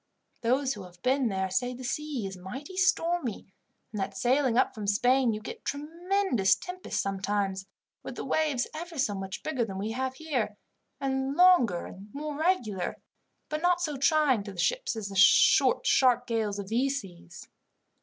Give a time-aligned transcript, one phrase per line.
[0.41, 3.53] Those who have been there say the sea is mighty stormy,
[3.91, 7.67] and that, sailing up from Spain, you get tremendous tempests sometimes,
[8.01, 10.57] with the waves ever so much bigger than we have here,
[10.99, 12.97] and longer and more regular,
[13.47, 17.47] but not so trying to the ships as the short sharp gales of these seas."